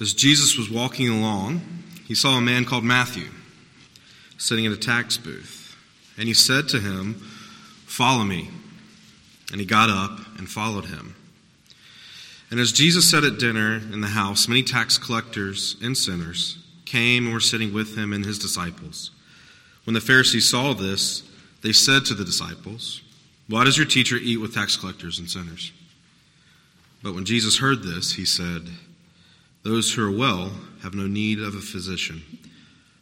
[0.00, 1.60] As Jesus was walking along,
[2.06, 3.28] he saw a man called Matthew
[4.38, 5.76] sitting at a tax booth.
[6.16, 7.14] And he said to him,
[7.86, 8.50] Follow me.
[9.52, 11.14] And he got up and followed him.
[12.50, 17.26] And as Jesus sat at dinner in the house, many tax collectors and sinners came
[17.26, 19.10] and were sitting with him and his disciples.
[19.84, 21.22] When the Pharisees saw this,
[21.62, 23.02] they said to the disciples,
[23.48, 25.72] Why does your teacher eat with tax collectors and sinners?
[27.02, 28.68] But when Jesus heard this, he said,
[29.62, 30.52] Those who are well
[30.82, 32.22] have no need of a physician,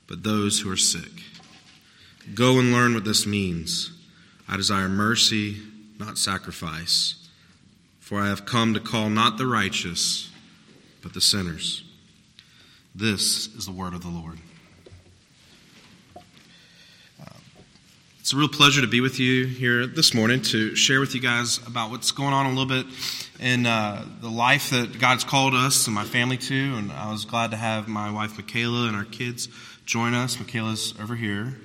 [0.06, 1.22] but those who are sick.
[2.34, 3.92] Go and learn what this means.
[4.48, 5.58] I desire mercy,
[5.98, 7.28] not sacrifice,
[8.00, 10.30] for I have come to call not the righteous,
[11.02, 11.84] but the sinners.
[12.94, 14.38] This is the word of the Lord.
[18.28, 21.20] It's a real pleasure to be with you here this morning to share with you
[21.22, 22.84] guys about what's going on a little bit
[23.40, 26.74] in uh, the life that God's called us and my family to.
[26.76, 29.48] And I was glad to have my wife Michaela and our kids
[29.86, 30.38] join us.
[30.38, 31.56] Michaela's over here.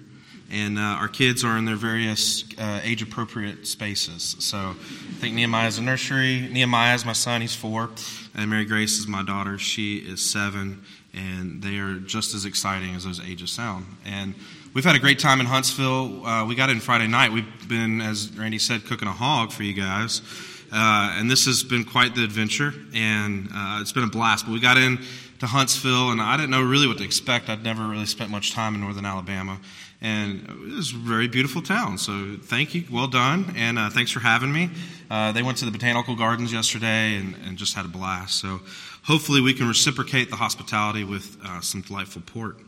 [0.49, 4.37] And uh, our kids are in their various uh, age appropriate spaces.
[4.39, 4.73] So I
[5.19, 6.47] think Nehemiah is a nursery.
[6.49, 7.89] Nehemiah is my son, he's four.
[8.35, 10.85] And Mary Grace is my daughter, she is seven.
[11.13, 13.85] And they are just as exciting as those ages sound.
[14.05, 14.33] And
[14.73, 16.25] We've had a great time in Huntsville.
[16.25, 17.31] Uh, we got in Friday night.
[17.31, 20.23] We've been, as Randy said, cooking a hog for you guys.
[20.71, 24.45] Uh, and this has been quite the adventure, and uh, it's been a blast.
[24.47, 24.97] But we got in
[25.41, 27.49] to Huntsville, and I didn't know really what to expect.
[27.49, 29.59] I'd never really spent much time in northern Alabama.
[30.01, 31.99] And it was a very beautiful town.
[31.99, 32.85] So thank you.
[32.91, 33.53] Well done.
[33.55, 34.71] And uh, thanks for having me.
[35.09, 38.39] Uh, they went to the Botanical Gardens yesterday and, and, just had a blast.
[38.39, 38.59] So
[39.03, 42.59] hopefully we can reciprocate the hospitality with uh, some delightful port.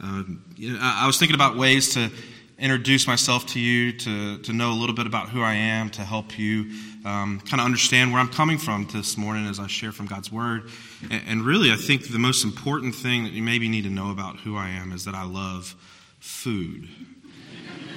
[0.00, 2.10] Um, you know, I, I was thinking about ways to
[2.58, 6.02] introduce myself to you, to, to know a little bit about who I am, to
[6.02, 6.72] help you
[7.04, 10.32] um, kind of understand where I'm coming from this morning as I share from God's
[10.32, 10.68] Word.
[11.10, 14.10] And, and, really, I think the most important thing that you maybe need to know
[14.10, 15.76] about who I am is that I love
[16.18, 16.88] food.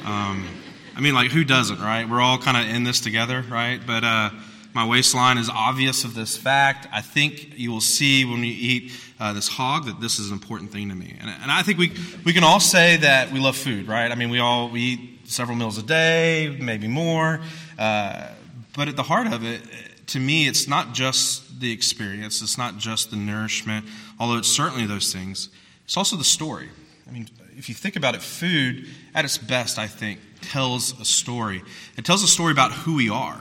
[0.06, 0.48] Um,
[0.96, 2.08] I mean, like, who doesn't, right?
[2.08, 3.80] We're all kind of in this together, right?
[3.86, 4.30] But uh,
[4.74, 6.88] my waistline is obvious of this fact.
[6.92, 10.34] I think you will see when we eat uh, this hog that this is an
[10.34, 11.16] important thing to me.
[11.20, 11.92] And, and, I think we,
[12.24, 14.12] we can all say that we love food, right?
[14.12, 17.42] I mean, we all we eat several meals a day, maybe more.
[17.78, 18.28] Uh,
[18.76, 19.62] but at the heart of it,
[20.08, 23.86] to me, it's not just the experience, it's not just the nourishment,
[24.20, 25.50] although it's certainly those things.
[25.86, 26.70] It's also the story.
[27.08, 27.28] I mean,
[27.62, 31.62] if you think about it, food, at its best, I think, tells a story.
[31.96, 33.40] It tells a story about who we are.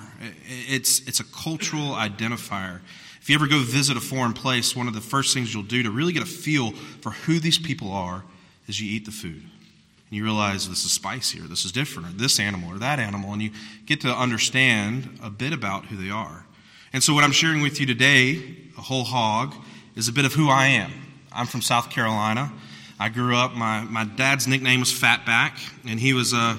[0.68, 2.80] It's, it's a cultural identifier.
[3.22, 5.82] If you ever go visit a foreign place, one of the first things you'll do
[5.84, 8.22] to really get a feel for who these people are
[8.68, 9.40] is you eat the food.
[9.40, 13.32] And you realize this is spicier, this is different or this animal or that animal,
[13.32, 13.52] and you
[13.86, 16.44] get to understand a bit about who they are.
[16.92, 19.54] And so, what I'm sharing with you today, a whole hog,
[19.96, 20.92] is a bit of who I am.
[21.32, 22.52] I'm from South Carolina.
[23.00, 25.52] I grew up, my, my dad's nickname was Fatback,
[25.88, 26.58] and he was a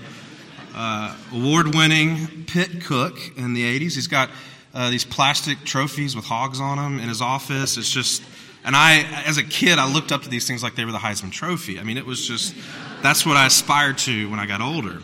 [0.74, 3.94] uh, award winning pit cook in the 80s.
[3.94, 4.32] He's got
[4.74, 7.78] uh, these plastic trophies with hogs on them in his office.
[7.78, 8.24] It's just,
[8.66, 10.98] and I, as a kid, I looked up to these things like they were the
[10.98, 11.80] Heisman Trophy.
[11.80, 12.56] I mean, it was just,
[13.04, 15.00] that's what I aspired to when I got older.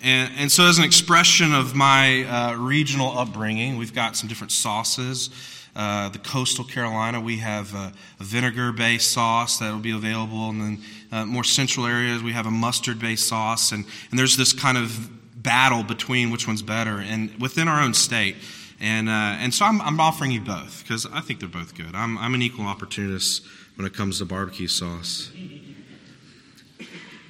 [0.00, 4.52] And, and so, as an expression of my uh, regional upbringing, we've got some different
[4.52, 5.30] sauces.
[5.76, 10.48] Uh, the coastal Carolina, we have a, a vinegar based sauce that will be available.
[10.48, 10.82] And then
[11.12, 13.72] uh, more central areas, we have a mustard based sauce.
[13.72, 15.10] And, and there's this kind of
[15.42, 16.98] battle between which one's better.
[16.98, 18.36] And within our own state,
[18.80, 21.94] and, uh, and so I'm, I'm, offering you both because I think they're both good.
[21.94, 25.30] I'm, I'm an equal opportunist when it comes to barbecue sauce.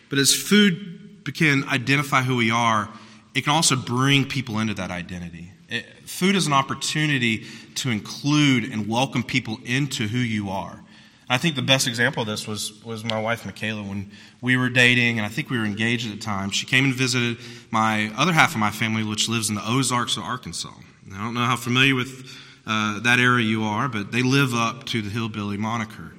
[0.08, 2.88] But as food can identify who we are,
[3.34, 5.52] it can also bring people into that identity.
[6.06, 7.44] Food is an opportunity
[7.74, 10.80] to include and welcome people into who you are.
[11.28, 14.68] I think the best example of this was, was my wife, Michaela, when we were
[14.68, 16.50] dating, and I think we were engaged at the time.
[16.50, 17.38] She came and visited
[17.72, 20.70] my other half of my family, which lives in the Ozarks of Arkansas.
[21.12, 22.32] I don't know how familiar with
[22.68, 26.12] uh, that area you are, but they live up to the hillbilly moniker.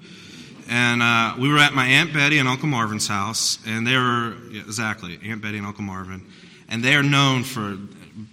[0.69, 4.35] And uh, we were at my Aunt Betty and Uncle Marvin's house, and they were,
[4.51, 6.25] yeah, exactly, Aunt Betty and Uncle Marvin.
[6.67, 7.77] And they are known for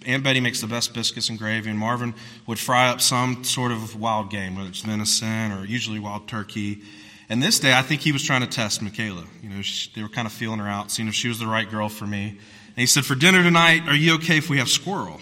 [0.07, 2.15] Aunt Betty makes the best biscuits and gravy, and Marvin
[2.47, 6.83] would fry up some sort of wild game, whether it's venison or usually wild turkey.
[7.29, 9.25] And this day, I think he was trying to test Michaela.
[9.43, 11.47] You know, she, they were kind of feeling her out, seeing if she was the
[11.47, 12.29] right girl for me.
[12.29, 15.21] And he said, For dinner tonight, are you okay if we have squirrel?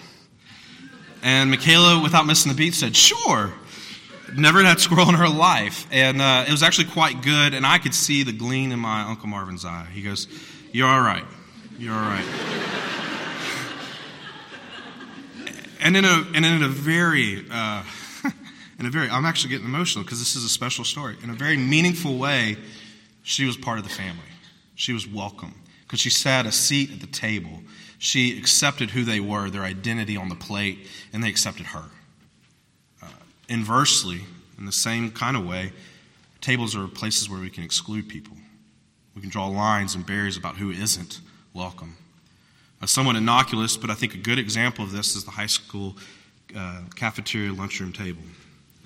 [1.22, 3.52] And Michaela, without missing the beat, said, Sure.
[4.34, 5.86] Never had squirrel in her life.
[5.92, 9.02] And uh, it was actually quite good, and I could see the gleam in my
[9.02, 9.86] Uncle Marvin's eye.
[9.92, 10.26] He goes,
[10.72, 11.24] You're all right.
[11.78, 12.71] You're all right.
[15.82, 17.82] And in a, and in a very, uh,
[18.78, 21.16] in a very, I'm actually getting emotional because this is a special story.
[21.22, 22.56] In a very meaningful way,
[23.22, 24.22] she was part of the family.
[24.74, 27.60] She was welcome because she sat a seat at the table.
[27.98, 31.84] She accepted who they were, their identity on the plate, and they accepted her.
[33.02, 33.06] Uh,
[33.48, 34.22] inversely,
[34.58, 35.72] in the same kind of way,
[36.40, 38.36] tables are places where we can exclude people.
[39.14, 41.20] We can draw lines and barriers about who isn't
[41.52, 41.96] welcome.
[42.82, 45.96] A somewhat innocuous, but I think a good example of this is the high school
[46.56, 48.22] uh, cafeteria lunchroom table.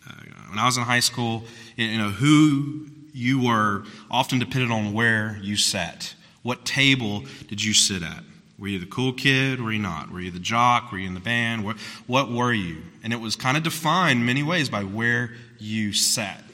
[0.06, 0.12] Uh,
[0.50, 1.44] when I was in high school,
[1.76, 6.14] you know, who you were often depended on where you sat.
[6.42, 8.22] What table did you sit at?
[8.58, 9.62] Were you the cool kid?
[9.62, 10.10] Were you not?
[10.10, 10.92] Were you the jock?
[10.92, 11.64] Were you in the band?
[11.64, 12.82] What, what were you?
[13.02, 16.44] And it was kind of defined many ways by where you sat.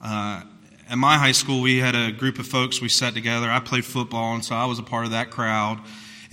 [0.00, 0.42] Uh,
[0.90, 2.80] at my high school, we had a group of folks.
[2.80, 3.48] We sat together.
[3.48, 5.80] I played football, and so I was a part of that crowd.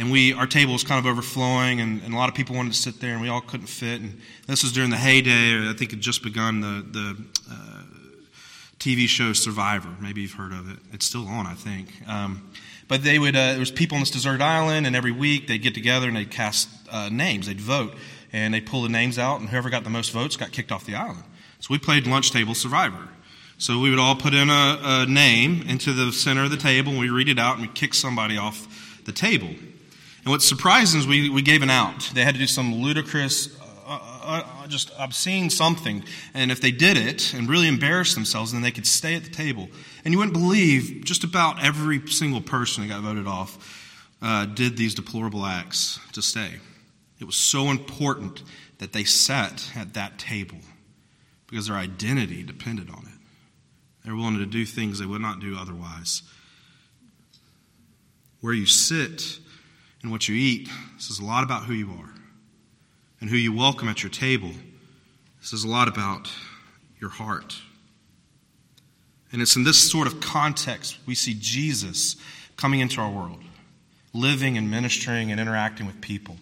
[0.01, 2.73] And we, our table was kind of overflowing, and, and a lot of people wanted
[2.73, 4.01] to sit there, and we all couldn't fit.
[4.01, 5.53] And this was during the heyday.
[5.53, 7.17] or I think it just begun the the
[7.47, 7.83] uh,
[8.79, 9.89] TV show Survivor.
[9.99, 10.79] Maybe you've heard of it.
[10.91, 11.93] It's still on, I think.
[12.09, 12.49] Um,
[12.87, 13.35] but they would.
[13.35, 16.17] Uh, there was people on this deserted island, and every week they'd get together and
[16.17, 17.45] they'd cast uh, names.
[17.45, 17.93] They'd vote,
[18.33, 20.83] and they'd pull the names out, and whoever got the most votes got kicked off
[20.83, 21.25] the island.
[21.59, 23.07] So we played lunch table Survivor.
[23.59, 26.89] So we would all put in a, a name into the center of the table,
[26.89, 29.49] and we read it out, and we kick somebody off the table.
[30.23, 32.11] And what's surprising is we, we gave an out.
[32.13, 36.03] They had to do some ludicrous, uh, uh, uh just obscene something.
[36.33, 39.31] And if they did it and really embarrassed themselves, then they could stay at the
[39.31, 39.67] table.
[40.05, 43.79] And you wouldn't believe just about every single person that got voted off
[44.21, 46.59] uh, did these deplorable acts to stay.
[47.19, 48.43] It was so important
[48.77, 50.57] that they sat at that table
[51.47, 53.19] because their identity depended on it.
[54.03, 56.23] They're willing to do things they would not do otherwise.
[58.39, 59.39] Where you sit
[60.01, 62.09] and what you eat says a lot about who you are.
[63.19, 64.51] And who you welcome at your table
[65.41, 66.31] says a lot about
[66.99, 67.55] your heart.
[69.31, 72.15] And it's in this sort of context we see Jesus
[72.57, 73.43] coming into our world,
[74.13, 76.37] living and ministering and interacting with people.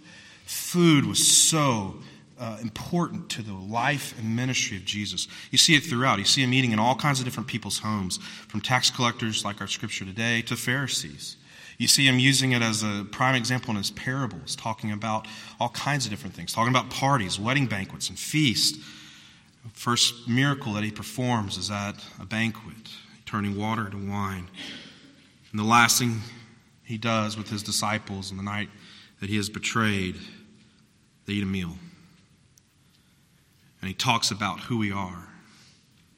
[0.46, 1.96] Food was so
[2.40, 5.28] uh, important to the life and ministry of Jesus.
[5.52, 6.20] You see it throughout.
[6.20, 8.18] You see him eating in all kinds of different people's homes,
[8.48, 11.36] from tax collectors, like our scripture today, to Pharisees.
[11.80, 15.28] You see him using it as a prime example in his parables, talking about
[15.62, 18.78] all kinds of different things, talking about parties, wedding banquets, and feasts.
[19.74, 22.76] First miracle that he performs is at a banquet,
[23.26, 24.50] turning water to wine.
[25.52, 26.20] And the last thing
[26.84, 28.70] he does with his disciples on the night
[29.22, 30.18] that he is betrayed,
[31.28, 31.78] they eat a meal.
[33.82, 35.30] And he talks about who we are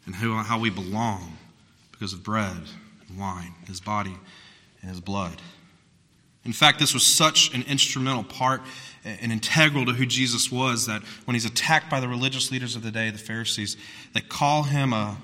[0.07, 1.37] and who, how we belong
[1.91, 2.63] because of bread
[3.07, 4.17] and wine, his body
[4.81, 5.41] and his blood.
[6.43, 8.61] In fact, this was such an instrumental part
[9.03, 12.83] and integral to who Jesus was that when he's attacked by the religious leaders of
[12.83, 13.77] the day, the Pharisees,
[14.13, 15.17] they call him a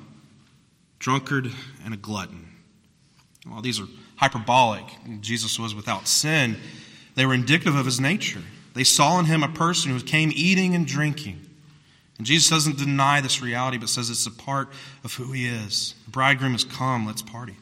[0.99, 1.51] drunkard
[1.83, 2.47] and a glutton.
[3.47, 3.87] While these are
[4.17, 4.83] hyperbolic,
[5.21, 6.57] Jesus was without sin,
[7.15, 8.41] they were indicative of his nature.
[8.73, 11.41] They saw in him a person who came eating and drinking.
[12.17, 14.69] And Jesus doesn't deny this reality, but says it's a part
[15.03, 15.95] of who he is.
[16.05, 17.55] The bridegroom has come, let's party.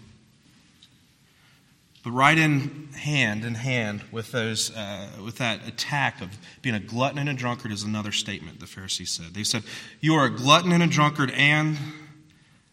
[2.05, 6.79] But right in hand in hand with those uh, with that attack of being a
[6.79, 9.33] glutton and a drunkard is another statement the Pharisees said.
[9.33, 9.63] They said,
[10.01, 11.79] "You are a glutton and a drunkard and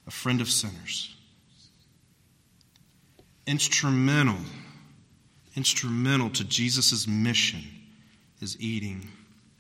[0.07, 1.17] a friend of sinners."
[3.47, 4.37] Instrumental,
[5.57, 7.63] instrumental to Jesus' mission
[8.43, 9.09] is eating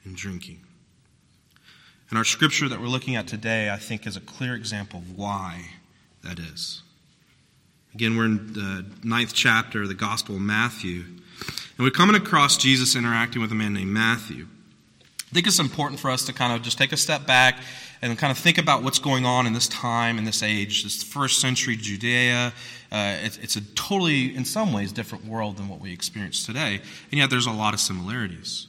[0.04, 0.60] and drinking.
[2.10, 5.16] And our scripture that we're looking at today, I think, is a clear example of
[5.16, 5.64] why
[6.22, 6.82] that is.
[7.94, 11.02] Again, we're in the ninth chapter of the Gospel of Matthew.
[11.02, 14.46] And we're coming across Jesus interacting with a man named Matthew.
[15.02, 17.58] I think it's important for us to kind of just take a step back
[18.00, 21.02] and kind of think about what's going on in this time, in this age, this
[21.02, 22.54] first century Judea.
[22.90, 26.80] Uh, it's, it's, a totally, in some ways, different world than what we experience today.
[27.10, 28.68] And yet there's a lot of similarities.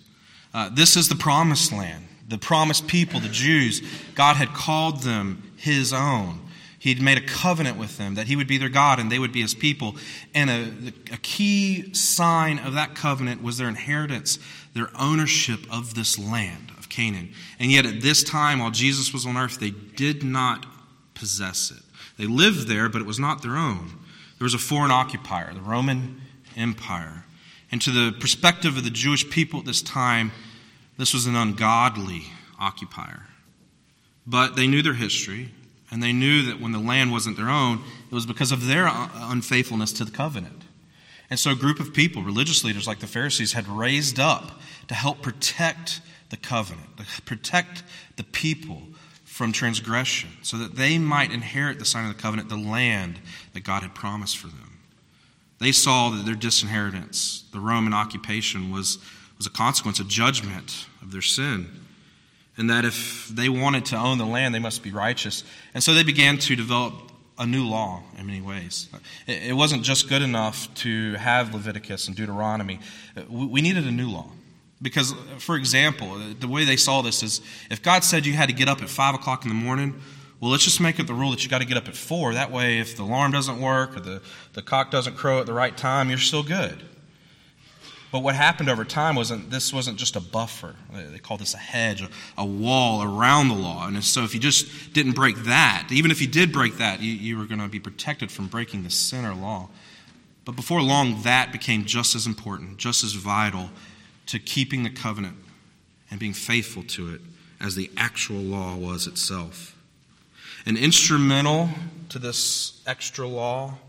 [0.53, 3.81] Uh, this is the promised land, the promised people, the Jews.
[4.15, 6.41] God had called them his own.
[6.83, 9.31] He'd made a covenant with them that he would be their God and they would
[9.31, 9.95] be his people.
[10.33, 14.37] And a, a key sign of that covenant was their inheritance,
[14.73, 17.31] their ownership of this land of Canaan.
[17.57, 20.65] And yet, at this time, while Jesus was on earth, they did not
[21.13, 21.81] possess it.
[22.17, 23.93] They lived there, but it was not their own.
[24.37, 26.21] There was a foreign occupier, the Roman
[26.57, 27.23] Empire.
[27.71, 30.33] And to the perspective of the Jewish people at this time,
[30.97, 32.23] this was an ungodly
[32.59, 33.21] occupier.
[34.27, 35.51] But they knew their history.
[35.93, 38.87] And they knew that when the land wasn't their own, it was because of their
[38.87, 40.63] uh, unfaithfulness to the covenant.
[41.29, 44.95] And so a group of people, religious leaders like the Pharisees, had raised up to
[44.95, 47.83] help protect the covenant, to protect
[48.15, 48.81] the people
[49.23, 53.19] from transgression, so that they might inherit the sign of the covenant, the land
[53.53, 54.79] that God had promised for them.
[55.59, 58.97] They saw that their disinheritance, the Roman occupation, was,
[59.37, 61.67] was a consequence, a judgment of their sin.
[62.57, 65.43] And that if they wanted to own the land, they must be righteous.
[65.73, 66.93] And so they began to develop
[67.39, 68.89] a new law in many ways.
[69.25, 72.79] It wasn't just good enough to have Leviticus and Deuteronomy,
[73.27, 74.27] we needed a new law.
[74.81, 77.41] Because, for example, the way they saw this is
[77.71, 79.99] if God said you had to get up at 5 o'clock in the morning,
[80.41, 82.33] well, let's just make it the rule that you got to get up at 4.
[82.33, 85.53] That way, if the alarm doesn't work or the, the cock doesn't crow at the
[85.53, 86.83] right time, you're still good.
[88.13, 90.75] But what happened over time wasn't this wasn't just a buffer.
[90.93, 93.87] They call this a hedge, a, wall around the law.
[93.87, 97.11] And so if you just didn't break that, even if you did break that, you,
[97.11, 99.67] you were going to be protected from breaking the sinner law.
[100.45, 103.71] But before long, that became just as important, just as vital
[104.27, 105.37] to keeping the covenant
[106.11, 107.21] and being faithful to it
[107.59, 109.75] as the actual law was itself.
[110.67, 111.69] And instrumental
[112.09, 113.79] to this extra law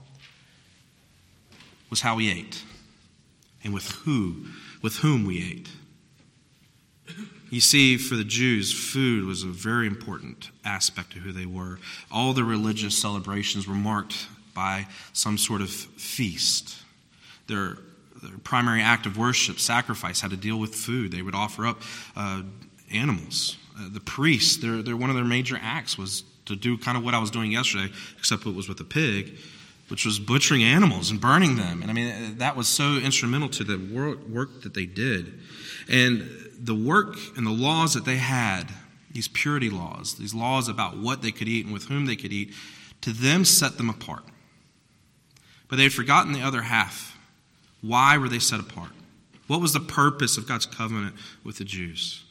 [1.90, 2.62] was how we ate
[3.64, 4.46] and with who
[4.82, 5.68] with whom we ate.
[7.50, 11.78] You see, for the Jews, food was a very important aspect of who they were.
[12.10, 16.76] All the religious celebrations were marked by some sort of feast.
[17.46, 17.78] Their
[18.22, 21.12] their primary act of worship, sacrifice, had to deal with food.
[21.12, 21.82] They would offer up
[22.16, 22.42] uh,
[22.90, 23.56] animals.
[23.78, 27.04] Uh, the priests, their, their, one of their major acts was to do kind of
[27.04, 29.36] what I was doing yesterday, except it was with a pig,
[29.88, 31.82] which was butchering animals and burning them.
[31.82, 35.40] And I mean, that was so instrumental to the work, that they did.
[35.88, 38.64] And the work and the laws that they had,
[39.12, 42.32] these purity laws, these laws about what they could eat and with whom they could
[42.32, 42.54] eat,
[43.02, 44.24] to them set them apart.
[45.68, 47.14] But they had forgotten the other half
[47.84, 48.92] why were they set apart?
[49.46, 52.24] What was the purpose of God's covenant with the Jews?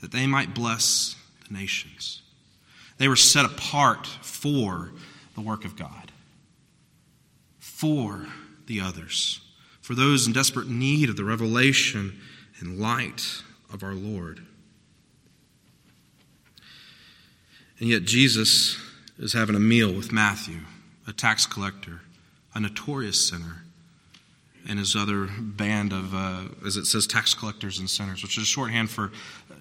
[0.00, 1.16] That they might bless
[1.48, 2.22] the nations.
[2.98, 4.92] They were set apart for
[5.34, 6.12] the work of God,
[7.74, 8.26] for
[8.66, 9.40] the others,
[9.80, 12.20] for those in desperate need of the revelation
[12.60, 14.40] and light of our Lord.
[17.80, 18.80] And yet, Jesus
[19.18, 20.60] is having a meal with Matthew,
[21.08, 22.00] a tax collector,
[22.54, 23.64] a notorious sinner
[24.68, 28.44] and his other band of, uh, as it says, tax collectors and sinners, which is
[28.44, 29.06] a shorthand for
[29.50, 29.54] uh,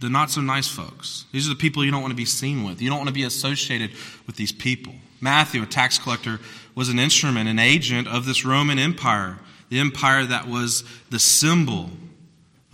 [0.00, 1.24] the not so nice folks.
[1.32, 2.82] These are the people you don't want to be seen with.
[2.82, 3.92] You don't want to be associated
[4.26, 4.92] with these people.
[5.24, 6.38] Matthew, a tax collector,
[6.74, 9.38] was an instrument, an agent of this Roman Empire,
[9.70, 11.88] the empire that was the symbol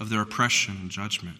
[0.01, 1.37] of their oppression and judgment.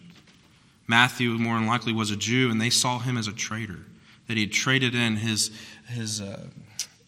[0.87, 3.79] Matthew, more than likely, was a Jew, and they saw him as a traitor,
[4.27, 5.51] that he had traded in his,
[5.89, 6.47] his, uh,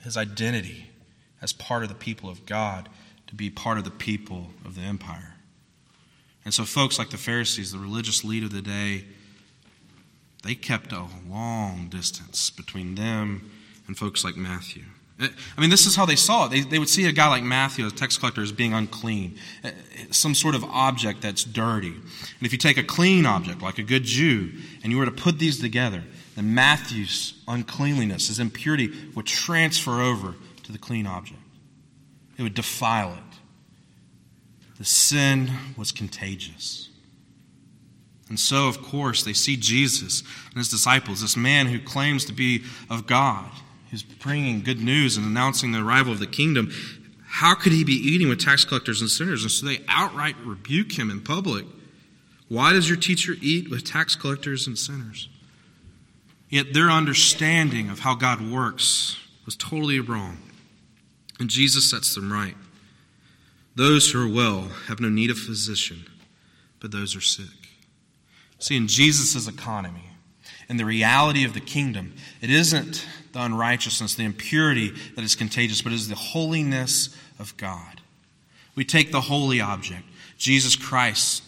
[0.01, 0.89] his identity
[1.41, 2.89] as part of the people of God
[3.27, 5.35] to be part of the people of the empire.
[6.43, 9.05] And so, folks like the Pharisees, the religious lead of the day,
[10.43, 13.49] they kept a long distance between them
[13.93, 14.83] and folks like Matthew.
[15.19, 16.49] I mean, this is how they saw it.
[16.49, 19.69] They, they would see a guy like Matthew, a tax collector, as being unclean, uh,
[20.09, 21.93] some sort of object that's dirty.
[21.93, 25.11] And if you take a clean object, like a good Jew, and you were to
[25.11, 26.03] put these together,
[26.35, 30.33] then Matthew's uncleanliness, his impurity, would transfer over
[30.63, 31.39] to the clean object
[32.37, 33.39] it would defile it.
[34.77, 36.89] The sin was contagious.
[38.29, 42.33] And so, of course, they see Jesus and his disciples, this man who claims to
[42.33, 43.51] be of God,
[43.93, 46.71] who's bringing good news and announcing the arrival of the kingdom.
[47.27, 49.43] How could he be eating with tax collectors and sinners?
[49.43, 51.63] And so they outright rebuke him in public.
[52.47, 55.29] Why does your teacher eat with tax collectors and sinners?
[56.49, 60.39] Yet their understanding of how God works was totally wrong.
[61.39, 62.55] And Jesus sets them right.
[63.75, 66.05] Those who are well have no need of physician,
[66.79, 67.45] but those who are sick.
[68.57, 70.09] See, in Jesus' economy,
[70.67, 75.81] in the reality of the kingdom, it isn't the unrighteousness, the impurity that is contagious,
[75.81, 78.01] but it is the holiness of God.
[78.75, 80.03] We take the holy object,
[80.37, 81.43] Jesus Christ,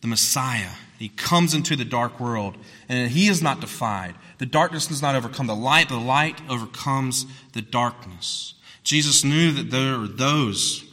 [0.00, 0.70] the Messiah.
[0.98, 2.56] He comes into the dark world,
[2.88, 4.14] and he is not defied.
[4.38, 8.54] The darkness does not overcome the light, the light overcomes the darkness.
[8.84, 10.84] Jesus knew that there were those,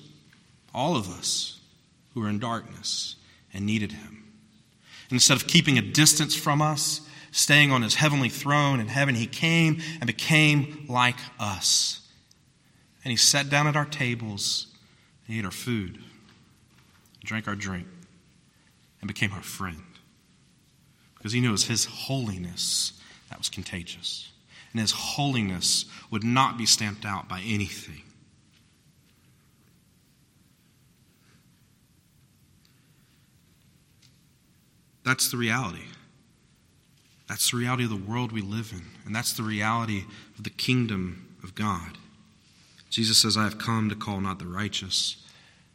[0.73, 1.59] all of us,
[2.13, 3.15] who were in darkness
[3.53, 4.23] and needed him.
[5.09, 7.01] And instead of keeping a distance from us,
[7.37, 12.01] staying on his heavenly throne in heaven, he came and became like us.
[13.03, 14.67] And he sat down at our tables
[15.27, 15.99] and ate our food,
[17.23, 17.87] drank our drink,
[19.01, 19.83] and became our friend.
[21.15, 22.93] Because he was his holiness
[23.29, 24.31] that was contagious
[24.71, 28.03] and his holiness would not be stamped out by anything.
[35.03, 35.83] That's the reality.
[37.27, 40.03] That's the reality of the world we live in, and that's the reality
[40.37, 41.97] of the kingdom of God.
[42.89, 45.17] Jesus says, I have come to call not the righteous,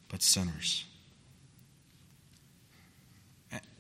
[0.09, 0.85] but sinners.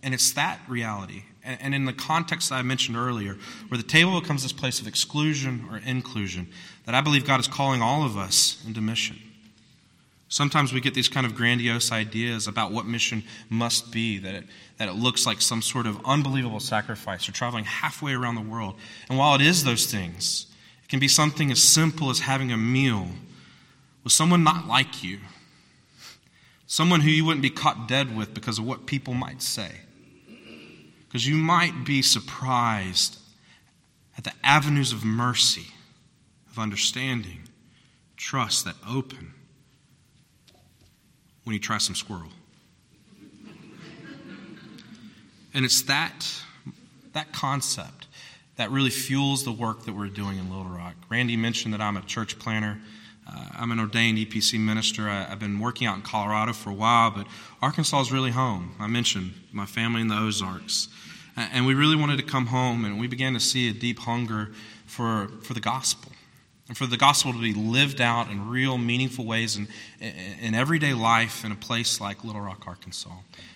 [0.02, 1.22] And it's that reality.
[1.44, 3.36] And in the context that I mentioned earlier,
[3.68, 6.48] where the table becomes this place of exclusion or inclusion,
[6.84, 9.18] that I believe God is calling all of us into mission.
[10.32, 14.44] Sometimes we get these kind of grandiose ideas about what mission must be, that it,
[14.78, 18.76] that it looks like some sort of unbelievable sacrifice or traveling halfway around the world.
[19.10, 20.46] And while it is those things,
[20.82, 23.08] it can be something as simple as having a meal
[24.04, 25.18] with someone not like you,
[26.66, 29.82] someone who you wouldn't be caught dead with because of what people might say.
[31.08, 33.18] Because you might be surprised
[34.16, 35.66] at the avenues of mercy,
[36.50, 37.40] of understanding,
[38.16, 39.34] trust that open
[41.44, 42.28] when you try some squirrel.
[45.54, 46.26] and it's that,
[47.12, 48.06] that concept
[48.56, 50.94] that really fuels the work that we're doing in Little Rock.
[51.08, 52.80] Randy mentioned that I'm a church planner.
[53.26, 55.08] Uh, I'm an ordained EPC minister.
[55.08, 57.26] I, have been working out in Colorado for a while, but
[57.60, 58.74] Arkansas is really home.
[58.78, 60.88] I mentioned my family in the Ozarks.
[61.34, 64.52] And we really wanted to come home, and we began to see a deep hunger
[64.84, 66.12] for, for the gospel
[66.68, 69.68] and for the gospel to be lived out in real, meaningful ways in,
[70.40, 73.10] in everyday life in a place like Little Rock, Arkansas.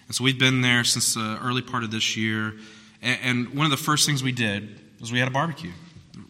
[0.06, 2.54] And so we've been there since the early part of this year.
[3.00, 5.72] And one of the first things we did was we had a barbecue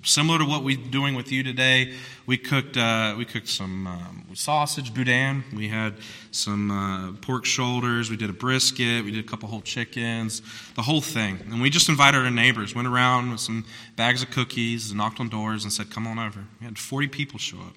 [0.02, 1.94] similar to what we're doing with you today,
[2.26, 5.44] we cooked uh, we cooked some um, sausage boudin.
[5.54, 5.94] We had
[6.30, 8.10] some uh, pork shoulders.
[8.10, 9.04] We did a brisket.
[9.04, 10.42] We did a couple whole chickens.
[10.74, 11.40] The whole thing.
[11.50, 12.74] And we just invited our neighbors.
[12.74, 13.64] Went around with some
[13.96, 17.38] bags of cookies knocked on doors and said, "Come on over." We had 40 people
[17.38, 17.74] show up.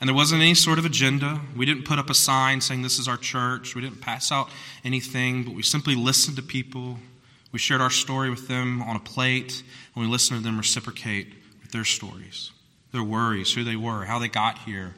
[0.00, 1.42] And there wasn't any sort of agenda.
[1.54, 3.74] We didn't put up a sign saying this is our church.
[3.74, 4.48] We didn't pass out
[4.82, 6.98] anything, but we simply listened to people.
[7.52, 9.62] We shared our story with them on a plate,
[9.94, 12.52] and we listened to them reciprocate with their stories,
[12.92, 14.94] their worries, who they were, how they got here,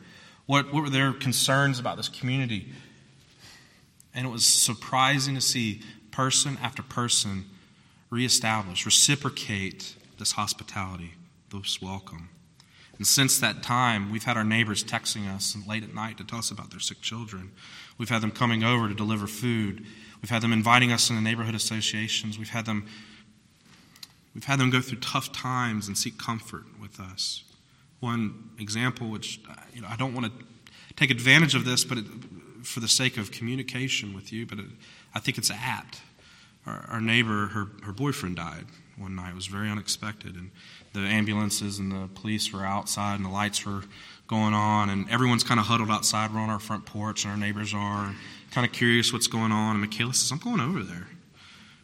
[0.46, 2.68] what, what were their concerns about this community.
[4.14, 7.46] And it was surprising to see person after person
[8.10, 11.14] reestablish, reciprocate this hospitality,
[11.50, 12.28] this welcome.
[12.98, 16.38] And since that time, we've had our neighbors texting us late at night to tell
[16.38, 17.50] us about their sick children.
[17.98, 19.86] We've had them coming over to deliver food.
[20.22, 22.38] We've had them inviting us in the neighborhood associations.
[22.38, 22.86] We've had them
[24.34, 27.44] we've had them go through tough times and seek comfort with us.
[28.00, 29.40] One example, which
[29.74, 30.44] you know, I don't want to
[30.96, 32.06] take advantage of this, but it,
[32.62, 34.66] for the sake of communication with you, but it,
[35.14, 36.00] I think it's apt.
[36.66, 39.30] Our, our neighbor, her, her boyfriend died one night.
[39.30, 40.50] It was very unexpected, and
[40.92, 43.82] the ambulances and the police were outside, and the lights were
[44.28, 46.32] going on, and everyone's kind of huddled outside.
[46.32, 48.14] We're on our front porch, and our neighbors are
[48.50, 49.72] kind of curious what's going on.
[49.72, 51.08] And Michaela says, I'm going over there,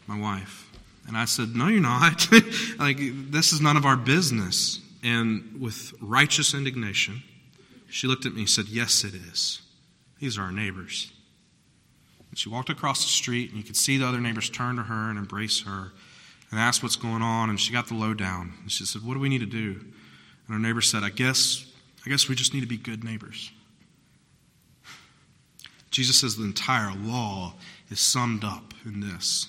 [0.07, 0.71] my wife.
[1.07, 2.29] And I said, No, you're not.
[2.79, 2.99] like,
[3.31, 4.81] this is none of our business.
[5.03, 7.23] And with righteous indignation,
[7.89, 9.63] she looked at me and said, Yes, it is.
[10.21, 11.13] These are our neighbors.
[12.31, 14.83] And she walked across the street, and you could see the other neighbors turn to
[14.83, 15.93] her and embrace her
[16.51, 17.51] and ask what's going on.
[17.51, 18.55] And she got the lowdown.
[18.63, 19.81] And she said, What do we need to do?
[19.81, 21.65] And her neighbor said, I guess,
[22.05, 23.51] I guess we just need to be good neighbors.
[25.91, 27.55] Jesus says the entire law
[27.91, 29.49] is summed up in this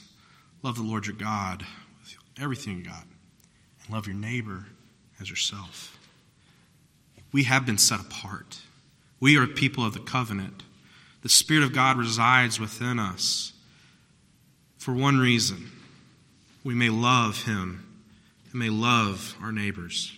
[0.63, 1.65] love the Lord your God
[2.01, 3.05] with everything you got,
[3.81, 4.65] and love your neighbor
[5.21, 5.97] as yourself.
[7.31, 8.59] We have been set apart.
[9.19, 10.63] We are people of the covenant.
[11.21, 13.53] The Spirit of God resides within us
[14.77, 15.69] for one reason
[16.63, 17.85] we may love Him
[18.51, 20.15] and may love our neighbors.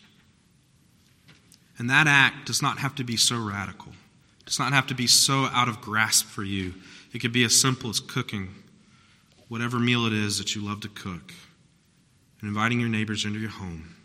[1.78, 3.94] And that act does not have to be so radical
[4.42, 6.74] it does not have to be so out of grasp for you.
[7.14, 8.50] It could be as simple as cooking
[9.50, 11.34] whatever meal it is that you love to cook
[12.40, 13.96] and inviting your neighbors into your home.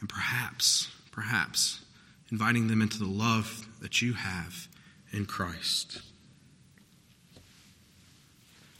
[0.00, 1.80] And perhaps, perhaps,
[2.30, 4.68] inviting them into the love that you have
[5.12, 6.00] in Christ.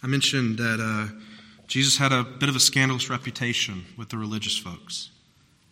[0.02, 1.14] I mentioned that uh,
[1.68, 5.10] Jesus had a bit of a scandalous reputation with the religious folks.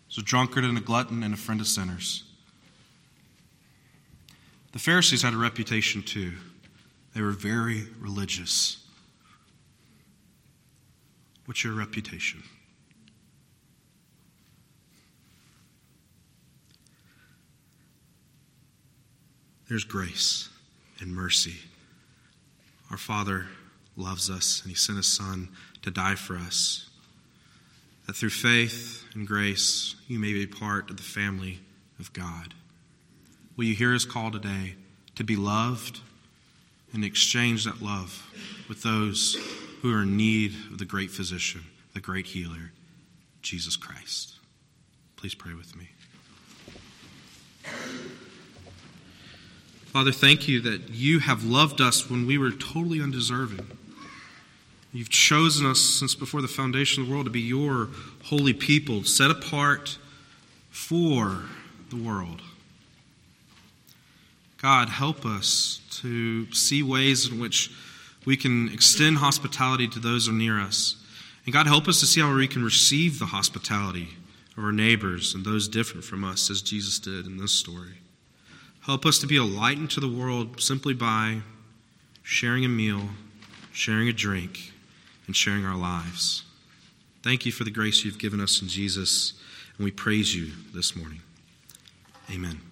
[0.06, 2.24] He was a drunkard and a glutton and a friend of sinners.
[4.72, 6.32] The Pharisees had a reputation too.
[7.14, 8.84] They were very religious.
[11.46, 12.44] What's your reputation?
[19.68, 20.49] There's grace
[21.00, 21.56] and mercy.
[22.90, 23.46] Our Father
[23.96, 25.48] loves us, and He sent His Son
[25.82, 26.88] to die for us.
[28.06, 31.60] That through faith and grace, you may be part of the family
[31.98, 32.54] of God.
[33.56, 34.74] Will you hear his call today
[35.16, 36.00] to be loved
[36.92, 38.26] and exchange that love
[38.68, 39.36] with those
[39.82, 41.62] who are in need of the great physician,
[41.94, 42.72] the great healer,
[43.42, 44.34] Jesus Christ.
[45.16, 45.88] Please pray with me.
[49.90, 53.66] Father, thank you that you have loved us when we were totally undeserving.
[54.92, 57.88] You've chosen us since before the foundation of the world to be your
[58.22, 59.98] holy people, set apart
[60.70, 61.42] for
[61.90, 62.40] the world.
[64.62, 67.72] God, help us to see ways in which
[68.24, 70.94] we can extend hospitality to those who are near us.
[71.46, 74.10] And God, help us to see how we can receive the hospitality
[74.56, 77.98] of our neighbors and those different from us, as Jesus did in this story.
[78.86, 81.42] Help us to be a light into the world simply by
[82.22, 83.10] sharing a meal,
[83.72, 84.72] sharing a drink,
[85.26, 86.44] and sharing our lives.
[87.22, 89.34] Thank you for the grace you've given us in Jesus,
[89.76, 91.20] and we praise you this morning.
[92.30, 92.69] Amen.